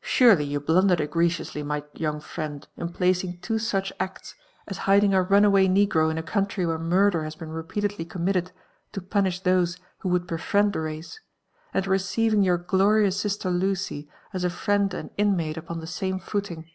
[0.00, 4.34] "Surely you blundered egregiously, my young friend, in placing two such acts,
[4.66, 8.50] as hiding a runaway negro In a country where murder has been repeatedly committed
[8.92, 11.20] to [>unish those who would befriend ihe race,
[11.74, 16.70] and receiving your glorious sister Lucy as a friend and inmate upon the same fooling.